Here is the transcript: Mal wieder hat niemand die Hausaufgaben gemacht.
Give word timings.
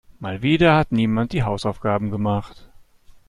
Mal 0.19 0.41
wieder 0.41 0.75
hat 0.75 0.91
niemand 0.91 1.31
die 1.31 1.43
Hausaufgaben 1.43 2.09
gemacht. 2.09 2.67